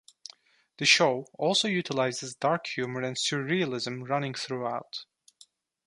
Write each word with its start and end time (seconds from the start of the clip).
The 0.79 0.85
show 0.85 1.27
also 1.37 1.67
utilises 1.67 2.33
dark 2.33 2.65
humor 2.65 3.01
and 3.03 3.15
surrealism 3.15 4.09
running 4.09 4.33
throughout. 4.33 5.05